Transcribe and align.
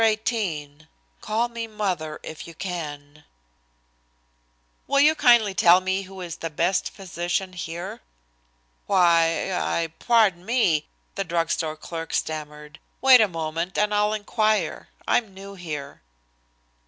XVIII 0.03 0.87
"CALL 1.21 1.47
ME 1.49 1.67
MOTHER 1.67 2.19
IF 2.23 2.47
YOU 2.47 2.55
CAN" 2.55 3.23
"Will 4.87 4.99
you 4.99 5.13
kindly 5.13 5.53
tell 5.53 5.79
me 5.79 6.01
who 6.01 6.21
is 6.21 6.37
the 6.37 6.49
best 6.49 6.89
physician 6.89 7.53
here?" 7.53 8.01
"Why 8.87 9.53
I 9.53 9.93
pardon 9.99 10.43
me" 10.43 10.87
the 11.13 11.23
drug 11.23 11.51
store 11.51 11.75
clerk 11.77 12.15
stammered. 12.15 12.79
"Wait 12.99 13.21
a 13.21 13.27
moment 13.27 13.77
and 13.77 13.93
I'll 13.93 14.13
inquire. 14.13 14.89
I'm 15.07 15.35
new 15.35 15.53
here." 15.53 16.01